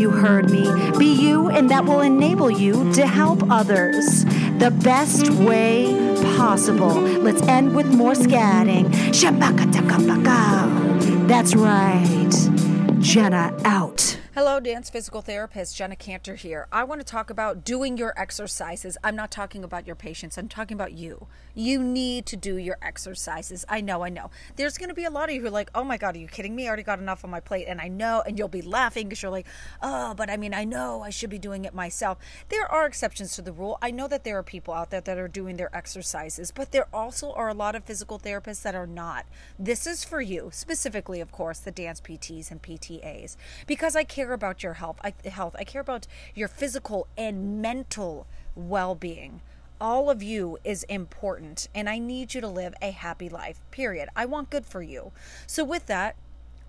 [0.00, 0.62] You heard me.
[0.98, 4.24] Be you, and that will enable you to help others
[4.58, 5.92] the best way
[6.36, 6.94] possible.
[6.94, 8.90] Let's end with more scatting.
[11.28, 13.00] That's right.
[13.02, 14.19] Jenna out.
[14.40, 16.66] Hello, dance physical therapist Jenna Cantor here.
[16.72, 18.96] I want to talk about doing your exercises.
[19.04, 21.26] I'm not talking about your patients, I'm talking about you.
[21.54, 23.66] You need to do your exercises.
[23.68, 24.30] I know, I know.
[24.56, 26.18] There's going to be a lot of you who are like, oh my God, are
[26.18, 26.64] you kidding me?
[26.64, 27.66] I already got enough on my plate.
[27.68, 29.46] And I know, and you'll be laughing because you're like,
[29.82, 32.16] oh, but I mean, I know I should be doing it myself.
[32.48, 33.76] There are exceptions to the rule.
[33.82, 36.88] I know that there are people out there that are doing their exercises, but there
[36.94, 39.26] also are a lot of physical therapists that are not.
[39.58, 44.29] This is for you, specifically, of course, the dance PTs and PTAs, because I care
[44.32, 45.00] about your health.
[45.02, 45.56] I, health.
[45.58, 49.40] I care about your physical and mental well-being.
[49.80, 53.60] All of you is important, and I need you to live a happy life.
[53.70, 54.08] Period.
[54.14, 55.12] I want good for you.
[55.46, 56.16] So with that,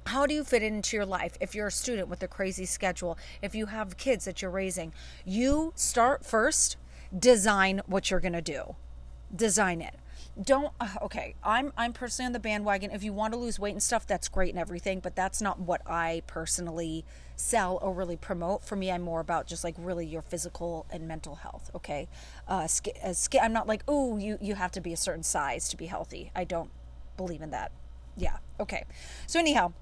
[0.08, 2.66] how do you fit it into your life if you're a student with a crazy
[2.66, 4.92] schedule if you have kids that you're raising
[5.26, 6.76] you start first
[7.17, 8.76] design what you're going to do
[9.36, 9.95] design it
[10.42, 12.92] don't uh, okay i'm i'm personally on the bandwagon.
[12.92, 15.60] If you want to lose weight and stuff that's great and everything but that's not
[15.60, 17.05] what i personally
[17.36, 18.64] sell or really promote.
[18.64, 22.08] For me i'm more about just like really your physical and mental health okay?
[22.48, 25.70] Uh, sk- uh i'm not like oh you you have to be a certain size
[25.70, 26.32] to be healthy.
[26.36, 26.71] I don't
[27.17, 27.71] believe in that.
[28.17, 28.86] Yeah okay.
[29.27, 29.73] So anyhow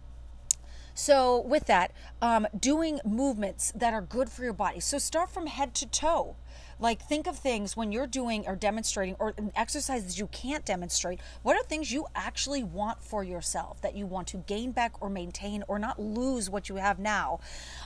[1.00, 4.82] so, with that, um, doing movements that are good for your body.
[4.82, 6.36] So, start from head to toe.
[6.80, 11.20] Like, think of things when you're doing or demonstrating or exercises you can't demonstrate.
[11.44, 15.10] What are things you actually want for yourself that you want to gain back or
[15.10, 17.40] maintain or not lose what you have now?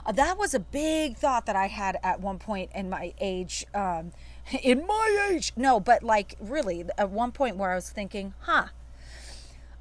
[0.06, 3.66] Uh, that was a big thought that I had at one point in my age.
[3.74, 4.12] Um,
[4.64, 8.68] in my age, no, but like really at one point where I was thinking, huh,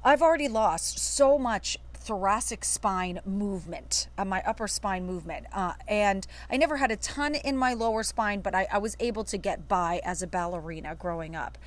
[0.03, 5.45] I've already lost so much thoracic spine movement, uh, my upper spine movement.
[5.53, 8.97] Uh, and I never had a ton in my lower spine, but I, I was
[8.99, 11.57] able to get by as a ballerina growing up.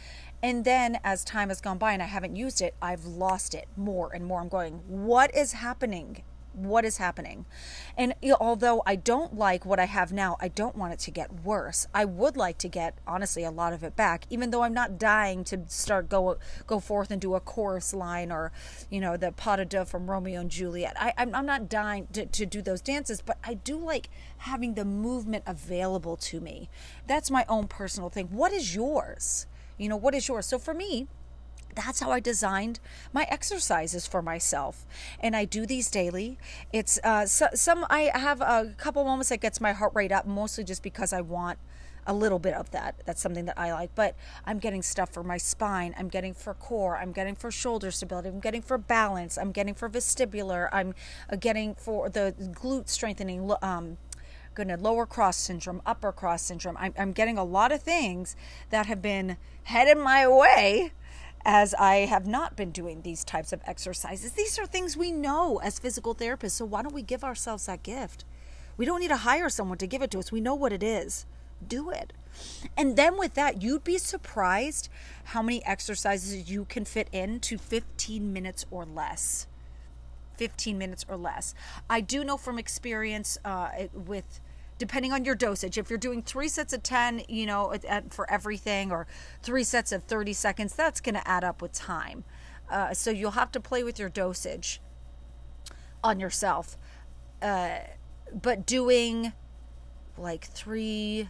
[0.43, 3.67] And then as time has gone by and I haven't used it, I've lost it
[3.77, 4.41] more and more.
[4.41, 6.23] I'm going, what is happening?
[6.57, 7.45] What is happening.
[7.97, 11.45] And although I don't like what I have now, I don't want it to get
[11.45, 11.87] worse.
[11.95, 14.99] I would like to get honestly a lot of it back, even though I'm not
[14.99, 18.53] dying to start go go forth and do a chorus line or
[18.91, 20.97] you know the pas de deux from Romeo and Juliet.
[20.99, 24.75] I, I'm, I'm not dying to, to do those dances, but I do like having
[24.75, 26.69] the movement available to me.
[27.07, 28.29] That's my own personal thing.
[28.31, 29.47] What is yours?
[29.79, 30.47] You know, what is yours?
[30.47, 31.07] So for me,
[31.77, 32.81] that's how I designed
[33.13, 34.87] my exercises for myself.
[35.21, 36.39] And I do these daily.
[36.73, 40.27] It's uh, so, some, I have a couple moments that gets my heart rate up,
[40.27, 41.59] mostly just because I want
[42.07, 43.03] a little bit of that.
[43.05, 43.95] That's something that I like.
[43.95, 45.95] But I'm getting stuff for my spine.
[45.99, 46.97] I'm getting for core.
[46.97, 48.29] I'm getting for shoulder stability.
[48.29, 49.37] I'm getting for balance.
[49.37, 50.69] I'm getting for vestibular.
[50.73, 50.95] I'm
[51.31, 53.51] uh, getting for the glute strengthening.
[53.61, 53.99] Um,
[54.55, 56.77] goodness, lower cross syndrome, upper cross syndrome.
[56.79, 58.37] I'm, I'm getting a lot of things
[58.71, 60.93] that have been headed my way
[61.49, 64.33] as I have not been doing these types of exercises.
[64.33, 66.51] These are things we know as physical therapists.
[66.51, 68.25] So why don't we give ourselves that gift?
[68.77, 70.33] We don't need to hire someone to give it to us.
[70.33, 71.25] We know what it is.
[71.67, 72.13] Do it.
[72.77, 74.89] And then with that, you'd be surprised
[75.27, 79.47] how many exercises you can fit into 15 minutes or less.
[80.39, 81.55] 15 minutes or less.
[81.89, 84.41] I do know from experience uh, with
[84.79, 85.79] depending on your dosage.
[85.79, 87.75] If you're doing three sets of 10, you know,
[88.11, 89.07] for everything, or
[89.43, 92.25] three sets of 30 seconds, that's going to add up with time.
[92.69, 94.81] Uh, so you'll have to play with your dosage
[96.03, 96.77] on yourself.
[97.41, 97.79] Uh,
[98.33, 99.33] but doing
[100.19, 101.29] like three,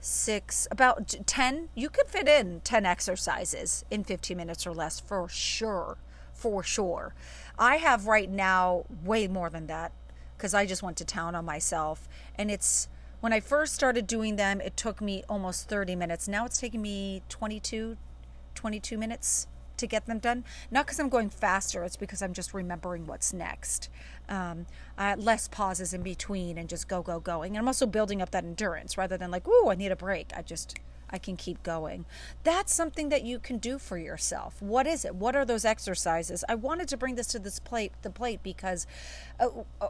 [0.00, 5.28] six, about 10, you could fit in 10 exercises in 15 minutes or less for
[5.28, 5.98] sure.
[6.32, 7.14] For sure.
[7.58, 9.90] I have right now way more than that
[10.38, 12.08] because I just went to town on myself.
[12.36, 12.88] And it's
[13.20, 16.28] When I first started doing them, it took me almost 30 minutes.
[16.28, 17.96] Now it's taking me 22,
[18.54, 20.44] 22 minutes to get them done.
[20.70, 23.88] Not because I'm going faster, it's because I'm just remembering what's next.
[24.28, 24.66] Um,
[25.16, 27.52] less pauses in between and just go, go, going.
[27.52, 30.30] And I'm also building up that endurance rather than like, ooh, I need a break.
[30.36, 30.78] I just,
[31.10, 32.04] I can keep going.
[32.44, 34.60] That's something that you can do for yourself.
[34.60, 35.14] What is it?
[35.14, 36.44] What are those exercises?
[36.48, 38.86] I wanted to bring this to this plate, the plate, because
[39.40, 39.48] uh,
[39.80, 39.88] uh,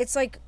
[0.00, 0.38] it's like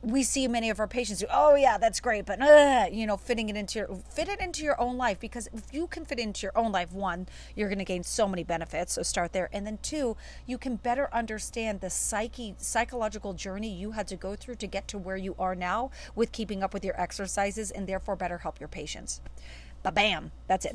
[0.00, 3.16] we see many of our patients who, oh yeah, that's great, but uh, you know,
[3.16, 6.18] fitting it into your fit it into your own life because if you can fit
[6.18, 8.94] it into your own life, one, you're going to gain so many benefits.
[8.94, 13.92] So start there, and then two, you can better understand the psyche psychological journey you
[13.92, 16.84] had to go through to get to where you are now with keeping up with
[16.84, 19.20] your exercises, and therefore better help your patients.
[19.84, 20.72] Ba bam, that's it.